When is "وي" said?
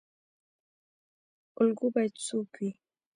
2.59-2.69